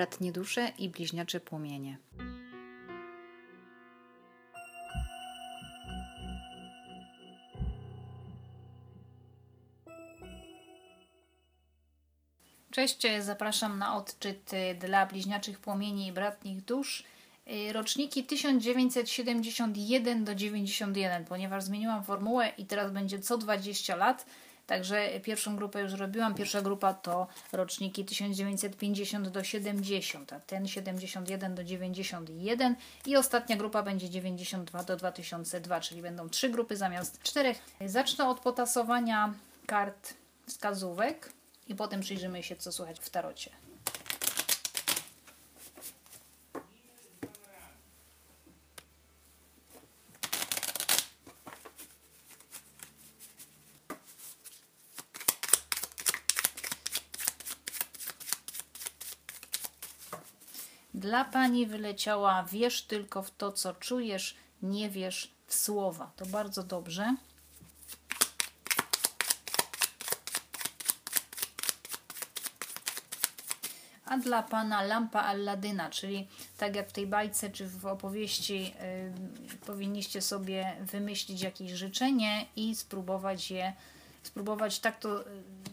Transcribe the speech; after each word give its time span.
bratnie 0.00 0.32
dusze 0.32 0.72
i 0.78 0.88
bliźniacze 0.88 1.40
płomienie. 1.40 1.98
Cześć, 12.70 13.06
zapraszam 13.20 13.78
na 13.78 13.96
odczyt 13.96 14.50
dla 14.78 15.06
bliźniaczych 15.06 15.58
płomieni 15.58 16.06
i 16.06 16.12
bratnich 16.12 16.64
dusz. 16.64 17.04
Roczniki 17.72 18.24
1971 18.24 20.24
do 20.24 20.34
91, 20.34 21.24
ponieważ 21.24 21.64
zmieniłam 21.64 22.04
formułę 22.04 22.52
i 22.58 22.66
teraz 22.66 22.92
będzie 22.92 23.18
co 23.18 23.38
20 23.38 23.96
lat. 23.96 24.26
Także 24.70 25.20
pierwszą 25.22 25.56
grupę 25.56 25.80
już 25.80 25.92
robiłam. 25.92 26.34
Pierwsza 26.34 26.62
grupa 26.62 26.94
to 26.94 27.26
roczniki 27.52 28.04
1950 28.04 29.28
do 29.28 29.44
70, 29.44 30.32
a 30.32 30.40
ten 30.40 30.68
71 30.68 31.54
do 31.54 31.64
91 31.64 32.76
i 33.06 33.16
ostatnia 33.16 33.56
grupa 33.56 33.82
będzie 33.82 34.10
92 34.10 34.84
do 34.84 34.96
2002, 34.96 35.80
czyli 35.80 36.02
będą 36.02 36.28
trzy 36.28 36.48
grupy 36.48 36.76
zamiast 36.76 37.22
czterech. 37.22 37.62
Zacznę 37.86 38.28
od 38.28 38.40
potasowania 38.40 39.34
kart 39.66 40.14
wskazówek 40.46 41.32
i 41.68 41.74
potem 41.74 42.00
przyjrzymy 42.00 42.42
się, 42.42 42.56
co 42.56 42.72
słychać 42.72 43.00
w 43.00 43.10
tarocie. 43.10 43.50
Dla 61.10 61.24
pani 61.24 61.66
wyleciała 61.66 62.44
wierz 62.44 62.82
tylko 62.82 63.22
w 63.22 63.30
to, 63.30 63.52
co 63.52 63.74
czujesz, 63.74 64.36
nie 64.62 64.90
wierz 64.90 65.30
w 65.46 65.54
słowa. 65.54 66.10
To 66.16 66.26
bardzo 66.26 66.62
dobrze. 66.62 67.16
A 74.04 74.18
dla 74.18 74.42
pana 74.42 74.82
lampa 74.82 75.20
Alladyna, 75.20 75.90
czyli 75.90 76.28
tak 76.58 76.76
jak 76.76 76.88
w 76.88 76.92
tej 76.92 77.06
bajce 77.06 77.50
czy 77.50 77.66
w 77.66 77.86
opowieści, 77.86 78.62
yy, 78.62 79.56
powinniście 79.66 80.22
sobie 80.22 80.76
wymyślić 80.80 81.42
jakieś 81.42 81.70
życzenie 81.70 82.46
i 82.56 82.74
spróbować 82.74 83.50
je, 83.50 83.72
spróbować 84.22 84.80
tak 84.80 84.98
to 84.98 85.24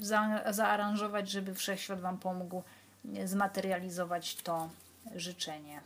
za, 0.02 0.44
zaaranżować, 0.50 1.30
żeby 1.30 1.56
wszechświat 1.56 2.02
wam 2.02 2.18
pomógł 2.18 2.64
zmaterializować 3.26 4.36
to 4.36 4.70
życzenie. 5.16 5.82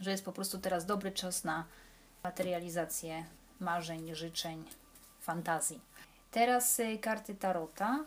Że 0.00 0.10
jest 0.10 0.24
po 0.24 0.32
prostu 0.32 0.58
teraz 0.58 0.86
dobry 0.86 1.12
czas 1.12 1.44
na 1.44 1.64
materializację 2.24 3.24
marzeń, 3.60 4.14
życzeń, 4.14 4.64
fantazji. 5.20 5.80
Teraz 6.30 6.80
y, 6.80 6.98
karty 6.98 7.34
Tarota. 7.34 8.04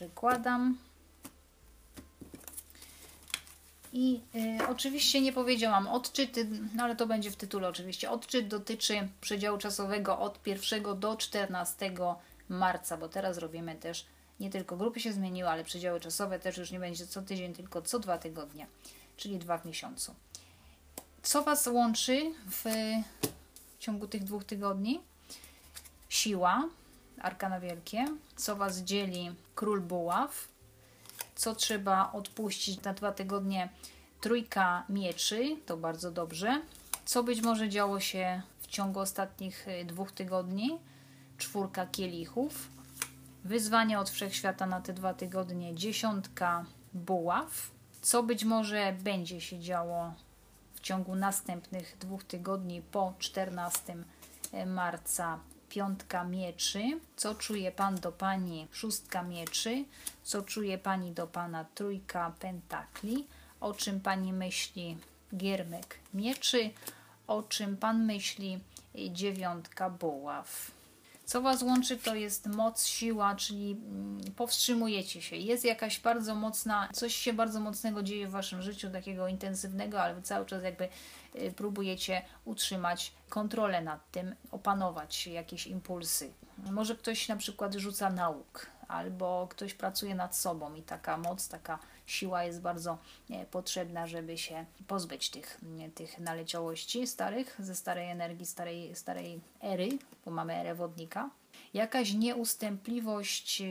Przykładam. 0.00 0.78
I 3.92 4.20
y, 4.34 4.68
oczywiście 4.68 5.20
nie 5.20 5.32
powiedziałam 5.32 5.88
odczyt, 5.88 6.36
no 6.74 6.84
ale 6.84 6.96
to 6.96 7.06
będzie 7.06 7.30
w 7.30 7.36
tytule 7.36 7.68
oczywiście. 7.68 8.10
Odczyt 8.10 8.48
dotyczy 8.48 9.08
przedziału 9.20 9.58
czasowego 9.58 10.18
od 10.18 10.46
1 10.46 11.00
do 11.00 11.16
14 11.16 11.92
marca, 12.48 12.96
bo 12.96 13.08
teraz 13.08 13.38
robimy 13.38 13.76
też 13.76 14.06
nie 14.40 14.50
tylko 14.50 14.76
grupy 14.76 15.00
się 15.00 15.12
zmieniły, 15.12 15.48
ale 15.48 15.64
przedziały 15.64 16.00
czasowe 16.00 16.38
też 16.38 16.56
już 16.56 16.70
nie 16.70 16.80
będzie 16.80 17.06
co 17.06 17.22
tydzień, 17.22 17.54
tylko 17.54 17.82
co 17.82 17.98
dwa 17.98 18.18
tygodnie, 18.18 18.66
czyli 19.16 19.38
dwa 19.38 19.58
w 19.58 19.64
miesiącu. 19.64 20.14
Co 21.22 21.42
Was 21.42 21.66
łączy 21.66 22.32
w 22.50 22.64
ciągu 23.78 24.06
tych 24.06 24.24
dwóch 24.24 24.44
tygodni? 24.44 25.00
Siła, 26.08 26.68
arkana 27.20 27.60
wielkie, 27.60 28.04
co 28.36 28.56
Was 28.56 28.78
dzieli 28.78 29.34
król 29.54 29.80
buław, 29.80 30.48
co 31.34 31.54
trzeba 31.54 32.12
odpuścić 32.12 32.82
na 32.82 32.94
dwa 32.94 33.12
tygodnie 33.12 33.68
trójka 34.20 34.84
mieczy, 34.88 35.56
to 35.66 35.76
bardzo 35.76 36.10
dobrze, 36.10 36.62
co 37.04 37.22
być 37.22 37.42
może 37.42 37.68
działo 37.68 38.00
się 38.00 38.42
w 38.60 38.66
ciągu 38.66 39.00
ostatnich 39.00 39.68
y, 39.68 39.84
dwóch 39.84 40.12
tygodni, 40.12 40.78
czwórka 41.38 41.86
kielichów, 41.86 42.68
wyzwanie 43.44 43.98
od 43.98 44.10
wszechświata 44.10 44.66
na 44.66 44.80
te 44.80 44.92
dwa 44.92 45.14
tygodnie, 45.14 45.74
dziesiątka 45.74 46.64
buław, 46.92 47.70
co 48.02 48.22
być 48.22 48.44
może 48.44 48.96
będzie 49.02 49.40
się 49.40 49.60
działo 49.60 50.14
w 50.74 50.80
ciągu 50.80 51.14
następnych 51.14 51.96
dwóch 52.00 52.24
tygodni 52.24 52.82
po 52.82 53.14
14 53.18 53.96
y, 54.54 54.66
marca 54.66 55.38
piątka 55.70 56.24
mieczy, 56.24 56.82
co 57.16 57.34
czuje 57.34 57.72
pan 57.72 57.94
do 57.94 58.12
pani 58.12 58.68
szóstka 58.72 59.22
mieczy, 59.22 59.84
co 60.22 60.42
czuje 60.42 60.78
pani 60.78 61.12
do 61.12 61.26
pana 61.26 61.64
trójka 61.74 62.32
pentakli, 62.40 63.26
o 63.60 63.74
czym 63.74 64.00
pani 64.00 64.32
myśli 64.32 64.96
giermek 65.36 65.98
mieczy, 66.14 66.70
o 67.26 67.42
czym 67.42 67.76
pan 67.76 68.04
myśli 68.04 68.60
dziewiątka 69.10 69.90
buław. 69.90 70.79
Co 71.30 71.42
Was 71.42 71.62
łączy, 71.62 71.96
to 71.96 72.14
jest 72.14 72.46
moc, 72.46 72.86
siła, 72.86 73.36
czyli 73.36 73.72
mm, 73.72 74.20
powstrzymujecie 74.36 75.22
się. 75.22 75.36
Jest 75.36 75.64
jakaś 75.64 76.00
bardzo 76.00 76.34
mocna, 76.34 76.88
coś 76.92 77.14
się 77.14 77.32
bardzo 77.32 77.60
mocnego 77.60 78.02
dzieje 78.02 78.28
w 78.28 78.30
Waszym 78.30 78.62
życiu, 78.62 78.90
takiego 78.90 79.28
intensywnego, 79.28 80.02
ale 80.02 80.14
Wy 80.14 80.22
cały 80.22 80.46
czas 80.46 80.62
jakby 80.62 80.88
y, 81.36 81.52
próbujecie 81.56 82.22
utrzymać 82.44 83.12
kontrolę 83.28 83.82
nad 83.82 84.10
tym, 84.10 84.34
opanować 84.50 85.26
jakieś 85.26 85.66
impulsy. 85.66 86.32
Może 86.70 86.96
ktoś 86.96 87.28
na 87.28 87.36
przykład 87.36 87.74
rzuca 87.74 88.10
nauk, 88.10 88.66
albo 88.90 89.46
ktoś 89.50 89.74
pracuje 89.74 90.14
nad 90.14 90.36
sobą 90.36 90.74
i 90.74 90.82
taka 90.82 91.16
moc, 91.16 91.48
taka 91.48 91.78
siła 92.06 92.44
jest 92.44 92.60
bardzo 92.60 92.98
potrzebna, 93.50 94.06
żeby 94.06 94.38
się 94.38 94.64
pozbyć 94.86 95.30
tych, 95.30 95.60
tych 95.94 96.18
naleciałości 96.18 97.06
starych, 97.06 97.56
ze 97.58 97.74
starej 97.74 98.10
energii, 98.10 98.46
starej, 98.46 98.96
starej 98.96 99.40
ery, 99.60 99.88
bo 100.24 100.30
mamy 100.30 100.54
erę 100.54 100.74
wodnika. 100.74 101.30
Jakaś 101.74 102.12
nieustępliwość. 102.12 103.62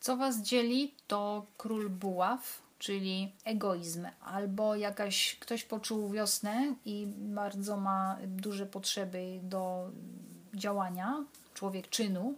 Co 0.00 0.16
Was 0.16 0.42
dzieli, 0.42 0.94
to 1.06 1.46
król 1.56 1.90
buław, 1.90 2.62
czyli 2.78 3.32
egoizm, 3.44 4.06
albo 4.20 4.76
jakaś 4.76 5.36
ktoś 5.40 5.64
poczuł 5.64 6.10
wiosnę 6.10 6.74
i 6.84 7.06
bardzo 7.16 7.76
ma 7.76 8.18
duże 8.26 8.66
potrzeby 8.66 9.40
do 9.42 9.90
działania, 10.54 11.24
człowiek 11.54 11.88
czynu, 11.88 12.34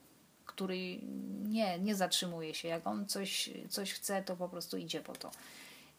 który 0.52 0.98
nie, 1.42 1.78
nie 1.78 1.94
zatrzymuje 1.94 2.54
się. 2.54 2.68
Jak 2.68 2.86
on 2.86 3.06
coś, 3.06 3.50
coś 3.68 3.92
chce, 3.92 4.22
to 4.22 4.36
po 4.36 4.48
prostu 4.48 4.76
idzie 4.76 5.00
po 5.00 5.12
to. 5.12 5.30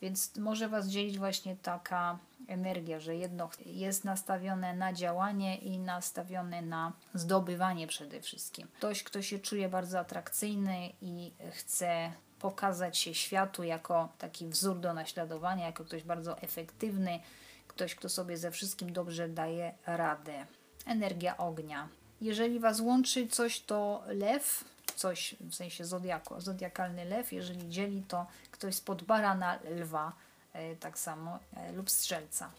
Więc 0.02 0.36
może 0.38 0.69
Was 0.69 0.88
dzielić 0.88 1.18
właśnie 1.18 1.56
taka 1.56 2.19
energia, 2.47 3.00
że 3.00 3.16
jedno 3.16 3.50
jest 3.66 4.03
nastawione 4.03 4.75
na 4.75 4.94
działanie 4.94 5.57
i 5.57 5.80
nastawione 5.80 6.62
na 6.62 6.94
zdobywanie 7.13 7.88
przede 7.88 8.22
wszystkim. 8.22 8.68
Ktoś, 8.77 9.04
kto 9.04 9.22
się 9.22 9.39
czuje 9.39 9.69
bardzo 9.69 10.00
atrakcyjny 10.00 10.89
i 11.01 11.31
chce 11.51 12.12
pokazać 12.39 12.98
się 12.98 13.13
światu 13.13 13.63
jako 13.63 14.10
taki 14.18 14.48
wzór 14.48 14.80
do 14.80 14.94
naśladowania, 14.94 15.66
jako 15.66 15.86
ktoś 15.86 16.04
bardzo 16.04 16.42
efektywny, 16.42 17.19
ktoś, 17.68 17.95
kto 17.95 18.10
sobie 18.10 18.38
ze 18.38 18.51
wszystkim 18.51 18.94
dobrze 18.94 19.30
daje 19.30 19.74
radę. 19.86 20.45
Energia 20.86 21.38
ognia, 21.38 21.89
jeżeli 22.24 22.60
Was 22.60 22.80
łączy 22.80 23.28
coś, 23.28 23.62
to 23.62 24.04
lew, 24.08 24.64
coś 24.96 25.36
w 25.40 25.56
sensie 25.56 25.86
zodiaku, 25.86 26.42
zodiakalny 26.42 27.06
lew, 27.06 27.34
jeżeli 27.34 27.70
dzieli 27.70 28.04
to 28.08 28.25
ktoś 28.52 28.75
spod 28.75 29.04
barana 29.04 29.60
lwa, 29.70 30.14
e, 30.54 30.75
tak 30.75 31.00
samo, 31.00 31.40
e, 31.56 31.72
lub 31.72 31.90
strzelca. 31.90 32.52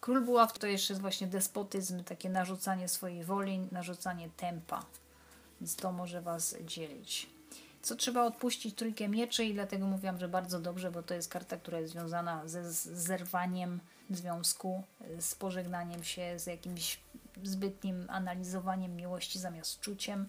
Król 0.00 0.20
buław 0.24 0.58
to 0.58 0.66
jeszcze 0.66 0.92
jest 0.92 1.00
właśnie 1.00 1.26
despotyzm, 1.26 2.04
takie 2.04 2.30
narzucanie 2.30 2.88
swojej 2.88 3.24
woli, 3.24 3.68
narzucanie 3.72 4.28
tempa, 4.36 4.84
więc 5.60 5.76
to 5.76 5.92
może 5.92 6.20
Was 6.20 6.56
dzielić. 6.66 7.26
Co 7.82 7.96
trzeba 7.96 8.24
odpuścić 8.24 8.74
trójkę 8.74 9.08
mieczy 9.08 9.44
i 9.44 9.54
dlatego 9.54 9.86
mówiłam, 9.86 10.18
że 10.18 10.28
bardzo 10.28 10.60
dobrze, 10.60 10.90
bo 10.90 11.02
to 11.02 11.14
jest 11.14 11.28
karta, 11.28 11.56
która 11.56 11.78
jest 11.80 11.92
związana 11.92 12.48
ze 12.48 12.72
zerwaniem 12.72 13.80
związku, 14.10 14.82
e, 15.00 15.22
z 15.22 15.34
pożegnaniem 15.34 16.04
się, 16.04 16.38
z 16.38 16.46
jakimś 16.46 17.00
zbytnim 17.42 18.06
analizowaniem 18.08 18.96
miłości 18.96 19.38
zamiast 19.38 19.80
czuciem. 19.80 20.28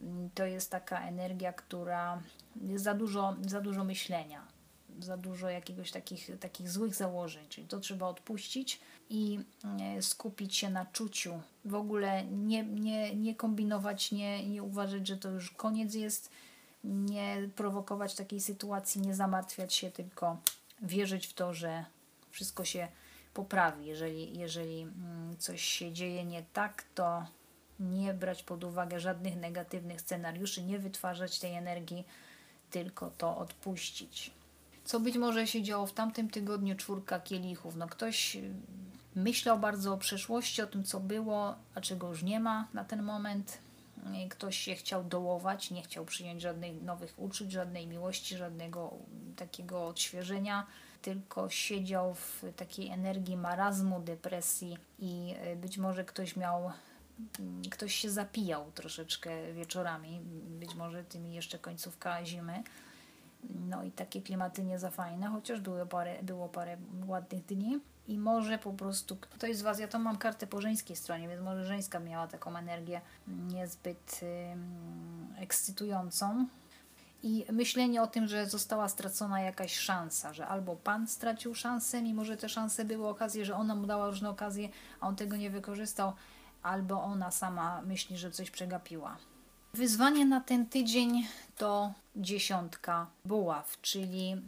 Mm, 0.00 0.30
To 0.34 0.44
jest 0.44 0.70
taka 0.70 1.00
energia, 1.00 1.52
która 1.52 2.22
jest 2.60 2.84
za 2.84 2.94
dużo, 2.94 3.36
za 3.46 3.60
dużo 3.60 3.84
myślenia, 3.84 4.46
za 5.00 5.16
dużo 5.16 5.48
jakiegoś 5.48 5.90
takich, 5.90 6.30
takich 6.40 6.70
złych 6.70 6.94
założeń, 6.94 7.46
czyli 7.48 7.66
to 7.66 7.80
trzeba 7.80 8.06
odpuścić 8.06 8.80
i 9.10 9.40
e, 9.80 10.02
skupić 10.02 10.56
się 10.56 10.70
na 10.70 10.86
czuciu. 10.86 11.40
W 11.64 11.74
ogóle 11.74 12.24
nie, 12.24 12.64
nie, 12.64 13.16
nie 13.16 13.34
kombinować, 13.34 14.12
nie, 14.12 14.48
nie 14.48 14.62
uważać, 14.62 15.08
że 15.08 15.16
to 15.16 15.30
już 15.30 15.50
koniec 15.50 15.94
jest, 15.94 16.30
nie 16.84 17.48
prowokować 17.56 18.14
takiej 18.14 18.40
sytuacji, 18.40 19.00
nie 19.00 19.14
zamartwiać 19.14 19.74
się, 19.74 19.90
tylko 19.90 20.36
wierzyć 20.82 21.26
w 21.26 21.34
to, 21.34 21.54
że 21.54 21.84
wszystko 22.30 22.64
się 22.64 22.88
poprawi. 23.38 23.86
Jeżeli, 23.86 24.38
jeżeli 24.38 24.82
mm, 24.82 25.36
coś 25.38 25.62
się 25.62 25.92
dzieje 25.92 26.24
nie 26.24 26.42
tak, 26.52 26.84
to 26.94 27.26
nie 27.80 28.14
brać 28.14 28.42
pod 28.42 28.64
uwagę 28.64 29.00
żadnych 29.00 29.36
negatywnych 29.36 30.00
scenariuszy, 30.00 30.62
nie 30.62 30.78
wytwarzać 30.78 31.38
tej 31.38 31.54
energii, 31.54 32.04
tylko 32.70 33.10
to 33.10 33.36
odpuścić. 33.36 34.30
Co 34.84 35.00
być 35.00 35.16
może 35.16 35.46
się 35.46 35.62
działo 35.62 35.86
w 35.86 35.92
tamtym 35.92 36.30
tygodniu 36.30 36.76
czwórka 36.76 37.20
kielichów. 37.20 37.76
No 37.76 37.88
ktoś 37.88 38.36
y, 38.36 38.50
myślał 39.14 39.58
bardzo 39.58 39.94
o 39.94 39.98
przeszłości, 39.98 40.62
o 40.62 40.66
tym 40.66 40.84
co 40.84 41.00
było, 41.00 41.54
a 41.74 41.80
czego 41.80 42.08
już 42.08 42.22
nie 42.22 42.40
ma 42.40 42.68
na 42.74 42.84
ten 42.84 43.02
moment. 43.02 43.58
Ktoś 44.30 44.58
się 44.58 44.74
chciał 44.74 45.04
dołować, 45.04 45.70
nie 45.70 45.82
chciał 45.82 46.04
przyjąć 46.04 46.42
żadnych 46.42 46.82
nowych 46.82 47.14
uczuć, 47.16 47.52
żadnej 47.52 47.86
miłości, 47.86 48.36
żadnego 48.36 48.90
mm, 48.90 49.34
takiego 49.34 49.86
odświeżenia, 49.86 50.66
tylko 51.02 51.50
siedział 51.50 52.14
w 52.14 52.44
takiej 52.56 52.88
energii 52.88 53.36
marazmu, 53.36 54.00
depresji 54.00 54.78
i 54.98 55.34
y, 55.52 55.56
być 55.56 55.78
może 55.78 56.04
ktoś 56.04 56.36
miał 56.36 56.72
mm, 57.38 57.62
ktoś 57.70 57.94
się 57.94 58.10
zapijał 58.10 58.72
troszeczkę 58.72 59.52
wieczorami, 59.52 60.20
być 60.60 60.74
może 60.74 61.04
tymi 61.04 61.34
jeszcze 61.34 61.58
końcówka 61.58 62.24
zimy. 62.24 62.62
No 63.68 63.84
i 63.84 63.90
takie 63.90 64.22
klimaty 64.22 64.64
nie 64.64 64.78
za 64.78 64.90
fajne, 64.90 65.26
chociaż 65.26 65.60
było 65.60 65.86
parę, 65.86 66.22
było 66.22 66.48
parę 66.48 66.76
ładnych 67.06 67.44
dni. 67.44 67.80
I 68.08 68.18
może 68.18 68.58
po 68.58 68.72
prostu 68.72 69.16
ktoś 69.16 69.56
z 69.56 69.62
Was, 69.62 69.78
ja 69.78 69.88
to 69.88 69.98
mam 69.98 70.18
kartę 70.18 70.46
po 70.46 70.60
żeńskiej 70.60 70.96
stronie, 70.96 71.28
więc 71.28 71.42
może 71.42 71.64
żeńska 71.64 72.00
miała 72.00 72.28
taką 72.28 72.56
energię 72.56 73.00
niezbyt 73.28 74.20
ym, 74.52 75.34
ekscytującą. 75.38 76.46
I 77.22 77.44
myślenie 77.52 78.02
o 78.02 78.06
tym, 78.06 78.28
że 78.28 78.46
została 78.46 78.88
stracona 78.88 79.40
jakaś 79.40 79.76
szansa, 79.76 80.32
że 80.32 80.46
albo 80.46 80.76
pan 80.76 81.08
stracił 81.08 81.54
szansę, 81.54 82.02
mimo 82.02 82.24
że 82.24 82.36
te 82.36 82.48
szanse 82.48 82.84
były 82.84 83.08
okazje, 83.08 83.44
że 83.44 83.56
ona 83.56 83.74
mu 83.74 83.86
dała 83.86 84.06
różne 84.06 84.30
okazje, 84.30 84.68
a 85.00 85.08
on 85.08 85.16
tego 85.16 85.36
nie 85.36 85.50
wykorzystał, 85.50 86.12
albo 86.62 87.02
ona 87.02 87.30
sama 87.30 87.82
myśli, 87.82 88.18
że 88.18 88.30
coś 88.30 88.50
przegapiła. 88.50 89.16
Wyzwanie 89.74 90.26
na 90.26 90.40
ten 90.40 90.66
tydzień 90.66 91.26
to 91.56 91.92
dziesiątka 92.16 93.06
buław, 93.24 93.80
czyli 93.80 94.32
mm, 94.32 94.44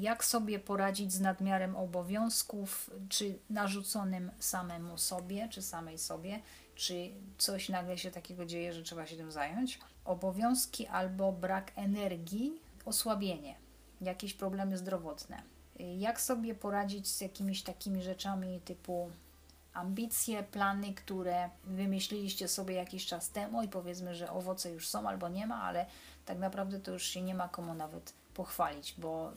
jak 0.00 0.24
sobie 0.24 0.58
poradzić 0.58 1.12
z 1.12 1.20
nadmiarem 1.20 1.76
obowiązków, 1.76 2.90
czy 3.08 3.38
narzuconym 3.50 4.30
samemu 4.38 4.98
sobie, 4.98 5.48
czy 5.48 5.62
samej 5.62 5.98
sobie, 5.98 6.40
czy 6.76 7.10
coś 7.38 7.68
nagle 7.68 7.98
się 7.98 8.10
takiego 8.10 8.46
dzieje, 8.46 8.72
że 8.72 8.82
trzeba 8.82 9.06
się 9.06 9.16
tym 9.16 9.32
zająć. 9.32 9.78
Obowiązki 10.04 10.86
albo 10.86 11.32
brak 11.32 11.72
energii, 11.76 12.52
osłabienie, 12.84 13.54
jakieś 14.00 14.34
problemy 14.34 14.78
zdrowotne. 14.78 15.42
Jak 15.98 16.20
sobie 16.20 16.54
poradzić 16.54 17.08
z 17.08 17.20
jakimiś 17.20 17.62
takimi 17.62 18.02
rzeczami 18.02 18.60
typu 18.64 19.10
ambicje, 19.72 20.42
plany, 20.42 20.94
które 20.94 21.50
wymyśliliście 21.64 22.48
sobie 22.48 22.74
jakiś 22.74 23.06
czas 23.06 23.30
temu 23.30 23.62
i 23.62 23.68
powiedzmy, 23.68 24.14
że 24.14 24.30
owoce 24.30 24.70
już 24.70 24.88
są 24.88 25.08
albo 25.08 25.28
nie 25.28 25.46
ma, 25.46 25.62
ale 25.62 25.86
tak 26.26 26.38
naprawdę 26.38 26.80
to 26.80 26.90
już 26.90 27.02
się 27.02 27.22
nie 27.22 27.34
ma 27.34 27.48
komu 27.48 27.74
nawet 27.74 28.12
pochwalić, 28.34 28.94
bo 28.98 29.32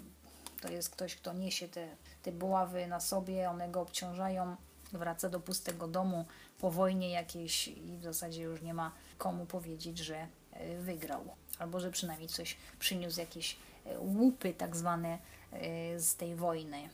to 0.62 0.72
jest 0.72 0.90
ktoś, 0.90 1.16
kto 1.16 1.34
niesie 1.34 1.68
te, 1.68 1.88
te 2.24 2.32
buławy 2.32 2.88
na 2.88 3.00
sobie, 3.00 3.50
one 3.50 3.70
go 3.70 3.82
obciążają, 3.82 4.56
wraca 4.92 5.30
do 5.30 5.40
pustego 5.40 5.88
domu 5.88 6.26
po 6.60 6.72
wojnie 6.72 7.10
jakiejś 7.10 7.68
i 7.68 7.98
w 7.98 8.04
zasadzie 8.04 8.42
już 8.42 8.62
nie 8.62 8.74
ma 8.74 8.92
komu 9.18 9.46
powiedzieć, 9.46 9.98
że 9.98 10.28
e, 10.52 10.78
wygrał, 10.78 11.36
albo 11.60 11.80
że 11.80 11.92
przynajmniej 11.92 12.30
coś 12.30 12.58
przyniósł, 12.80 13.20
jakieś 13.20 13.58
e, 13.86 14.00
łupy 14.00 14.54
tak 14.54 14.76
zwane 14.76 15.18
e, 15.52 16.00
z 16.00 16.16
tej 16.16 16.36
wojny 16.36 16.90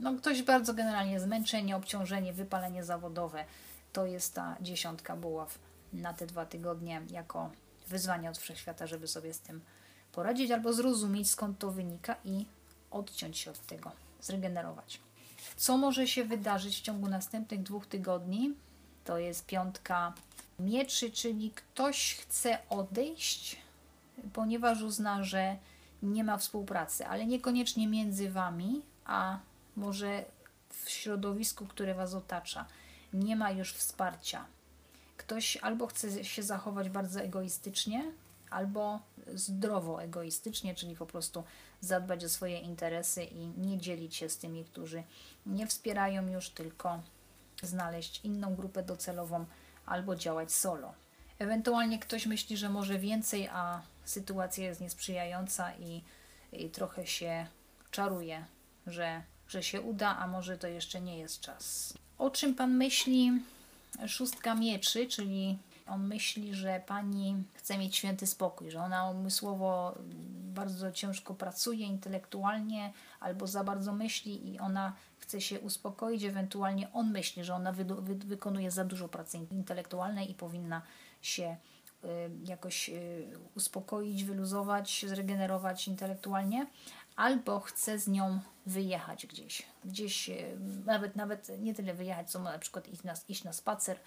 no 0.00 0.14
ktoś 0.14 0.42
bardzo 0.42 0.74
generalnie 0.74 1.20
zmęczenie, 1.20 1.76
obciążenie, 1.76 2.32
wypalenie 2.32 2.84
zawodowe. 2.84 3.44
To 3.92 4.06
jest 4.06 4.34
ta 4.34 4.56
dziesiątka 4.60 5.16
buław 5.16 5.58
na 5.92 6.14
te 6.14 6.26
dwa 6.26 6.46
tygodnie 6.46 7.02
jako 7.10 7.50
wyzwanie 7.88 8.30
od 8.30 8.38
wszechświata, 8.38 8.86
żeby 8.86 9.08
sobie 9.08 9.34
z 9.34 9.40
tym 9.40 9.60
poradzić 10.12 10.50
albo 10.50 10.72
zrozumieć 10.72 11.30
skąd 11.30 11.58
to 11.58 11.70
wynika 11.70 12.16
i 12.24 12.46
odciąć 12.90 13.38
się 13.38 13.50
od 13.50 13.66
tego, 13.66 13.92
zregenerować. 14.20 15.00
Co 15.56 15.78
może 15.78 16.06
się 16.06 16.24
wydarzyć 16.24 16.76
w 16.78 16.82
ciągu 16.82 17.08
następnych 17.08 17.62
dwóch 17.62 17.86
tygodni? 17.86 18.54
To 19.04 19.18
jest 19.18 19.46
piątka 19.46 20.12
mieczy, 20.58 21.10
czyli 21.10 21.50
ktoś 21.50 22.14
chce 22.14 22.58
odejść, 22.68 23.56
ponieważ 24.32 24.82
uzna, 24.82 25.24
że 25.24 25.56
nie 26.02 26.24
ma 26.24 26.38
współpracy, 26.38 27.06
ale 27.06 27.26
niekoniecznie 27.26 27.88
między 27.88 28.30
wami, 28.30 28.82
a 29.04 29.38
może 29.76 30.24
w 30.68 30.90
środowisku, 30.90 31.66
które 31.66 31.94
Was 31.94 32.14
otacza, 32.14 32.66
nie 33.12 33.36
ma 33.36 33.50
już 33.50 33.72
wsparcia. 33.72 34.46
Ktoś 35.16 35.56
albo 35.56 35.86
chce 35.86 36.24
się 36.24 36.42
zachować 36.42 36.88
bardzo 36.88 37.20
egoistycznie, 37.20 38.04
albo 38.50 39.00
zdrowo 39.34 40.02
egoistycznie, 40.02 40.74
czyli 40.74 40.96
po 40.96 41.06
prostu 41.06 41.44
zadbać 41.80 42.24
o 42.24 42.28
swoje 42.28 42.58
interesy 42.58 43.24
i 43.24 43.46
nie 43.46 43.78
dzielić 43.78 44.16
się 44.16 44.28
z 44.28 44.38
tymi, 44.38 44.64
którzy 44.64 45.02
nie 45.46 45.66
wspierają 45.66 46.28
już, 46.28 46.50
tylko 46.50 47.02
znaleźć 47.62 48.20
inną 48.24 48.54
grupę 48.54 48.82
docelową 48.82 49.44
albo 49.86 50.16
działać 50.16 50.52
solo. 50.52 50.94
Ewentualnie 51.38 51.98
ktoś 51.98 52.26
myśli, 52.26 52.56
że 52.56 52.68
może 52.68 52.98
więcej, 52.98 53.48
a 53.48 53.82
sytuacja 54.04 54.64
jest 54.64 54.80
niesprzyjająca 54.80 55.74
i, 55.74 56.02
i 56.52 56.70
trochę 56.70 57.06
się 57.06 57.46
czaruje, 57.90 58.44
że 58.86 59.22
że 59.50 59.62
się 59.62 59.80
uda, 59.80 60.16
a 60.18 60.26
może 60.26 60.58
to 60.58 60.66
jeszcze 60.66 61.00
nie 61.00 61.18
jest 61.18 61.40
czas. 61.40 61.94
O 62.18 62.30
czym 62.30 62.54
Pan 62.54 62.76
myśli? 62.76 63.32
Szóstka 64.06 64.54
mieczy, 64.54 65.06
czyli 65.06 65.58
on 65.90 66.06
myśli, 66.06 66.54
że 66.54 66.82
Pani 66.86 67.44
chce 67.54 67.78
mieć 67.78 67.96
święty 67.96 68.26
spokój, 68.26 68.70
że 68.70 68.80
ona 68.80 69.10
umysłowo 69.10 69.98
bardzo 70.54 70.92
ciężko 70.92 71.34
pracuje 71.34 71.86
intelektualnie 71.86 72.92
albo 73.20 73.46
za 73.46 73.64
bardzo 73.64 73.92
myśli 73.92 74.54
i 74.54 74.58
ona 74.58 74.92
chce 75.18 75.40
się 75.40 75.60
uspokoić, 75.60 76.24
ewentualnie 76.24 76.92
on 76.92 77.10
myśli, 77.10 77.44
że 77.44 77.54
ona 77.54 77.72
wy 77.72 77.84
wy 77.84 78.14
wykonuje 78.14 78.70
za 78.70 78.84
dużo 78.84 79.08
pracy 79.08 79.38
intelektualnej 79.50 80.30
i 80.30 80.34
powinna 80.34 80.82
się 81.22 81.56
y, 82.04 82.08
jakoś 82.44 82.88
y, 82.88 83.28
uspokoić, 83.54 84.24
wyluzować, 84.24 85.04
zregenerować 85.08 85.88
intelektualnie, 85.88 86.66
albo 87.16 87.60
chce 87.60 87.98
z 87.98 88.08
nią 88.08 88.40
wyjechać 88.66 89.26
gdzieś. 89.26 89.62
Gdzieś, 89.84 90.30
e, 90.30 90.34
nawet, 90.86 91.16
nawet 91.16 91.52
nie 91.58 91.74
tyle 91.74 91.94
wyjechać, 91.94 92.30
co 92.30 92.38
na 92.38 92.58
przykład 92.58 92.88
iść 92.88 93.02
na, 93.02 93.14
iść 93.28 93.44
na 93.44 93.52
spacer, 93.52 93.98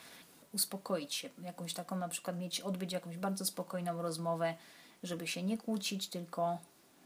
uspokoić 0.53 1.13
się, 1.13 1.29
jakąś 1.41 1.73
taką 1.73 1.95
na 1.95 2.09
przykład 2.09 2.37
mieć, 2.37 2.61
odbyć 2.61 2.93
jakąś 2.93 3.17
bardzo 3.17 3.45
spokojną 3.45 4.01
rozmowę, 4.01 4.55
żeby 5.03 5.27
się 5.27 5.43
nie 5.43 5.57
kłócić, 5.57 6.07
tylko 6.07 6.57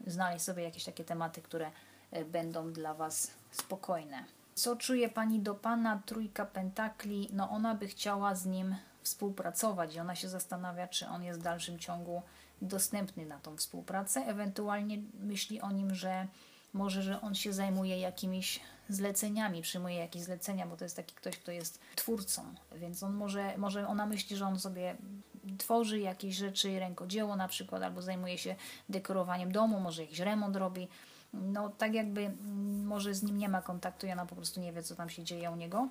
znaleźć 0.06 0.44
sobie 0.44 0.62
jakieś 0.62 0.84
takie 0.84 1.04
tematy, 1.04 1.42
które 1.42 1.70
e, 2.10 2.24
będą 2.24 2.72
dla 2.72 2.94
Was 2.94 3.30
spokojne. 3.50 4.24
Co 4.54 4.76
czuje 4.76 5.08
Pani 5.08 5.40
do 5.40 5.54
Pana? 5.54 6.02
Trójka 6.06 6.46
Pentakli, 6.46 7.28
no 7.32 7.50
ona 7.50 7.74
by 7.74 7.86
chciała 7.86 8.34
z 8.34 8.46
nim 8.46 8.76
współpracować 9.02 9.94
i 9.94 10.00
ona 10.00 10.14
się 10.14 10.28
zastanawia, 10.28 10.88
czy 10.88 11.06
on 11.06 11.24
jest 11.24 11.40
w 11.40 11.42
dalszym 11.42 11.78
ciągu 11.78 12.22
dostępny 12.62 13.26
na 13.26 13.38
tą 13.38 13.56
współpracę. 13.56 14.20
Ewentualnie 14.20 14.98
myśli 15.20 15.60
o 15.60 15.70
nim, 15.70 15.94
że 15.94 16.26
może, 16.72 17.02
że 17.02 17.20
on 17.20 17.34
się 17.34 17.52
zajmuje 17.52 17.98
jakimiś 17.98 18.60
zleceniami, 18.88 19.62
przyjmuje 19.62 19.96
jakieś 19.96 20.22
zlecenia, 20.22 20.66
bo 20.66 20.76
to 20.76 20.84
jest 20.84 20.96
taki 20.96 21.14
ktoś, 21.14 21.38
kto 21.38 21.52
jest 21.52 21.80
twórcą, 21.96 22.54
więc 22.76 23.02
on 23.02 23.14
może, 23.14 23.58
może 23.58 23.88
ona 23.88 24.06
myśli, 24.06 24.36
że 24.36 24.46
on 24.46 24.60
sobie 24.60 24.96
tworzy 25.58 26.00
jakieś 26.00 26.36
rzeczy, 26.36 26.78
rękodzieło 26.78 27.36
na 27.36 27.48
przykład, 27.48 27.82
albo 27.82 28.02
zajmuje 28.02 28.38
się 28.38 28.56
dekorowaniem 28.88 29.52
domu, 29.52 29.80
może 29.80 30.02
jakiś 30.02 30.18
remont 30.18 30.56
robi. 30.56 30.88
No 31.32 31.68
tak 31.68 31.94
jakby 31.94 32.20
mm, 32.20 32.86
może 32.86 33.14
z 33.14 33.22
nim 33.22 33.38
nie 33.38 33.48
ma 33.48 33.62
kontaktu 33.62 34.06
i 34.06 34.12
ona 34.12 34.26
po 34.26 34.36
prostu 34.36 34.60
nie 34.60 34.72
wie, 34.72 34.82
co 34.82 34.94
tam 34.94 35.10
się 35.10 35.24
dzieje 35.24 35.50
u 35.50 35.56
niego. 35.56 35.88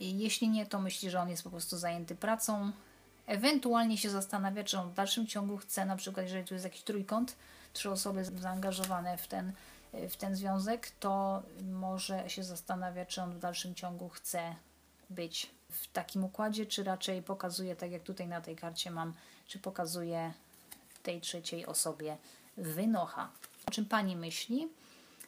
I 0.00 0.18
jeśli 0.18 0.48
nie, 0.48 0.66
to 0.66 0.80
myśli, 0.80 1.10
że 1.10 1.20
on 1.20 1.28
jest 1.28 1.42
po 1.42 1.50
prostu 1.50 1.76
zajęty 1.76 2.14
pracą, 2.14 2.72
Ewentualnie 3.28 3.98
się 3.98 4.10
zastanawia, 4.10 4.64
czy 4.64 4.78
on 4.78 4.90
w 4.90 4.94
dalszym 4.94 5.26
ciągu 5.26 5.56
chce, 5.56 5.86
na 5.86 5.96
przykład 5.96 6.26
jeżeli 6.26 6.44
tu 6.44 6.54
jest 6.54 6.64
jakiś 6.64 6.82
trójkąt, 6.82 7.36
trzy 7.72 7.90
osoby 7.90 8.24
zaangażowane 8.24 9.18
w 9.18 9.28
ten, 9.28 9.52
w 9.92 10.16
ten 10.16 10.36
związek, 10.36 10.90
to 10.90 11.42
może 11.62 12.30
się 12.30 12.44
zastanawia, 12.44 13.06
czy 13.06 13.22
on 13.22 13.32
w 13.32 13.38
dalszym 13.38 13.74
ciągu 13.74 14.08
chce 14.08 14.54
być 15.10 15.50
w 15.70 15.86
takim 15.86 16.24
układzie, 16.24 16.66
czy 16.66 16.84
raczej 16.84 17.22
pokazuje, 17.22 17.76
tak 17.76 17.90
jak 17.90 18.02
tutaj 18.02 18.28
na 18.28 18.40
tej 18.40 18.56
karcie 18.56 18.90
mam, 18.90 19.14
czy 19.46 19.58
pokazuje 19.58 20.32
tej 21.02 21.20
trzeciej 21.20 21.66
osobie 21.66 22.16
wynocha. 22.56 23.30
O 23.66 23.70
czym 23.70 23.84
pani 23.84 24.16
myśli? 24.16 24.68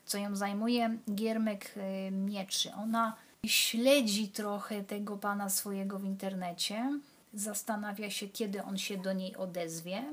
Co 0.07 0.19
ją 0.19 0.37
zajmuje? 0.37 0.97
Giermek 1.14 1.75
y, 1.76 2.11
mieczy. 2.11 2.73
Ona 2.73 3.17
śledzi 3.47 4.29
trochę 4.29 4.85
tego 4.85 5.17
pana 5.17 5.50
swojego 5.50 5.99
w 5.99 6.05
internecie, 6.05 7.00
zastanawia 7.35 8.11
się, 8.11 8.29
kiedy 8.29 8.62
on 8.62 8.79
się 8.79 8.99
do 8.99 9.12
niej 9.12 9.37
odezwie. 9.37 10.05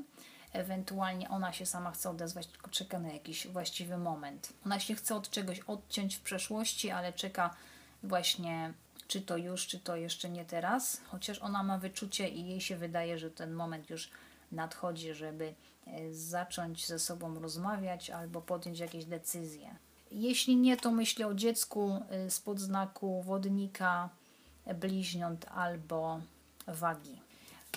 Ewentualnie 0.54 1.30
ona 1.30 1.54
się 1.54 1.66
sama 1.66 1.92
chce 1.92 2.10
odezwać, 2.10 2.48
tylko 2.48 2.70
czeka 2.70 3.00
na 3.00 3.12
jakiś 3.12 3.48
właściwy 3.48 3.98
moment. 3.98 4.54
Ona 4.66 4.80
się 4.80 4.96
chce 4.96 5.16
od 5.16 5.30
czegoś 5.30 5.60
odciąć 5.60 6.16
w 6.16 6.22
przeszłości, 6.22 6.92
ale 6.92 7.13
czeka 7.13 7.56
właśnie, 8.04 8.74
czy 9.08 9.22
to 9.22 9.38
już, 9.38 9.68
czy 9.68 9.80
to 9.80 9.96
jeszcze 9.96 10.30
nie 10.30 10.46
teraz. 10.46 11.01
Chociaż 11.08 11.39
ona 11.39 11.63
ma 11.63 11.77
wyczucie 11.77 12.30
i 12.30 12.48
jej 12.48 12.62
się 12.62 12.77
wydaje, 12.77 13.20
że 13.20 13.32
ten 13.32 13.54
moment 13.54 13.89
już 13.89 14.10
nadchodzi, 14.51 15.13
żeby 15.13 15.54
e, 15.88 16.13
zacząć 16.13 16.88
ze 16.88 17.00
sobą 17.00 17.39
rozmawiać 17.39 18.10
albo 18.10 18.42
podjąć 18.42 18.80
jakieś 18.80 19.06
decyzje. 19.06 19.75
Jeśli 20.12 20.56
nie, 20.56 20.77
to 20.77 20.92
myślę 20.92 21.27
o 21.27 21.34
dziecku 21.34 22.01
y, 22.27 22.32
z 22.32 22.39
podznaku 22.39 23.24
wodnika, 23.24 24.10
bliźniąt 24.75 25.46
albo 25.56 26.22
wagi. 26.68 27.22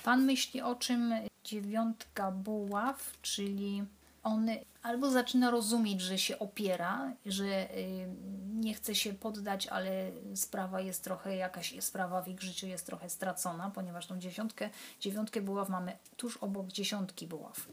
Pan 0.04 0.24
myśli 0.24 0.62
o 0.62 0.74
czym 0.74 1.14
dziewiątka 1.50 2.30
buław, 2.30 3.12
czyli 3.22 3.84
on 4.22 4.48
albo 4.82 5.10
zaczyna 5.10 5.50
rozumieć, 5.50 6.00
że 6.00 6.18
się 6.18 6.38
opiera, 6.38 7.12
że 7.26 7.76
y, 7.76 8.08
nie 8.54 8.74
chce 8.74 8.94
się 8.94 9.12
poddać, 9.12 9.66
ale 9.66 10.12
sprawa 10.34 10.80
jest 10.80 11.04
trochę, 11.04 11.36
jakaś 11.36 11.74
sprawa 11.80 12.22
w 12.22 12.28
ich 12.28 12.40
życiu 12.40 12.66
jest 12.66 12.86
trochę 12.86 13.10
stracona, 13.10 13.70
ponieważ 13.70 14.06
tą 14.06 14.18
dziesiątkę, 14.18 14.70
dziewiątkę 15.00 15.40
buław 15.40 15.68
mamy 15.68 15.96
tuż 16.16 16.36
obok 16.36 16.66
dziesiątki 16.66 17.26
buław, 17.26 17.68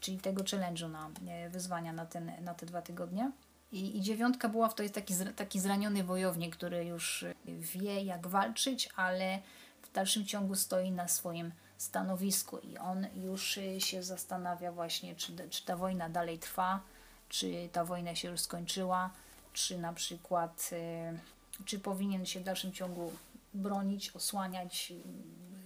czyli 0.00 0.18
tego 0.18 0.42
challenge'u 0.42 0.90
na 0.90 1.10
e, 1.28 1.50
wyzwania 1.50 1.92
na, 1.92 2.06
ten, 2.06 2.32
na 2.40 2.54
te 2.54 2.66
dwa 2.66 2.82
tygodnie. 2.82 3.30
I, 3.72 3.98
I 3.98 4.00
dziewiątka 4.00 4.48
buław 4.48 4.74
to 4.74 4.82
jest 4.82 4.94
taki, 4.94 5.14
taki 5.36 5.60
zraniony 5.60 6.04
wojownik, 6.04 6.56
który 6.56 6.84
już 6.84 7.24
wie, 7.44 8.02
jak 8.02 8.26
walczyć, 8.26 8.88
ale 8.96 9.38
w 9.82 9.92
dalszym 9.92 10.26
ciągu 10.26 10.54
stoi 10.54 10.90
na 10.90 11.08
swoim 11.08 11.52
stanowisku 11.80 12.58
i 12.58 12.78
on 12.78 13.06
już 13.14 13.58
się 13.78 14.02
zastanawia 14.02 14.72
właśnie, 14.72 15.16
czy, 15.16 15.32
czy 15.50 15.64
ta 15.64 15.76
wojna 15.76 16.08
dalej 16.08 16.38
trwa, 16.38 16.80
czy 17.28 17.68
ta 17.72 17.84
wojna 17.84 18.14
się 18.14 18.28
już 18.28 18.40
skończyła, 18.40 19.10
czy 19.52 19.78
na 19.78 19.92
przykład, 19.92 20.70
y, 20.72 21.64
czy 21.64 21.78
powinien 21.78 22.26
się 22.26 22.40
w 22.40 22.44
dalszym 22.44 22.72
ciągu 22.72 23.12
bronić, 23.54 24.10
osłaniać, 24.10 24.92